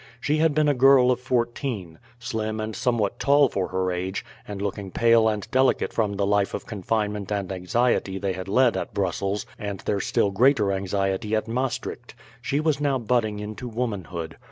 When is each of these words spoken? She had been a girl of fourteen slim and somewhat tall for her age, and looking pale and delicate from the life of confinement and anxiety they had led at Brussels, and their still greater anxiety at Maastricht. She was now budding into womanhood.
She 0.19 0.37
had 0.37 0.55
been 0.55 0.67
a 0.67 0.73
girl 0.73 1.11
of 1.11 1.19
fourteen 1.19 1.99
slim 2.17 2.59
and 2.59 2.75
somewhat 2.75 3.19
tall 3.19 3.49
for 3.49 3.67
her 3.67 3.91
age, 3.91 4.25
and 4.47 4.59
looking 4.59 4.89
pale 4.89 5.27
and 5.29 5.47
delicate 5.51 5.93
from 5.93 6.13
the 6.15 6.25
life 6.25 6.55
of 6.55 6.65
confinement 6.65 7.31
and 7.31 7.51
anxiety 7.51 8.17
they 8.17 8.33
had 8.33 8.47
led 8.47 8.75
at 8.75 8.95
Brussels, 8.95 9.45
and 9.59 9.81
their 9.81 9.99
still 9.99 10.31
greater 10.31 10.71
anxiety 10.71 11.35
at 11.35 11.47
Maastricht. 11.47 12.15
She 12.41 12.59
was 12.59 12.81
now 12.81 12.97
budding 12.97 13.37
into 13.39 13.67
womanhood. 13.67 14.37